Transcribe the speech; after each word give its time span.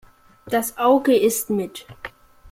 Das 0.47 0.79
Auge 0.79 1.15
isst 1.15 1.51
mit. 1.51 1.85